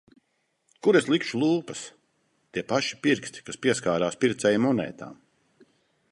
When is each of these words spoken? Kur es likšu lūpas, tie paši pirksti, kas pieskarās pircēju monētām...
Kur 0.85 0.97
es 0.99 1.09
likšu 1.13 1.41
lūpas, 1.41 1.83
tie 2.57 2.63
paši 2.71 2.97
pirksti, 3.03 3.43
kas 3.51 3.59
pieskarās 3.67 4.17
pircēju 4.23 4.63
monētām... 4.67 5.13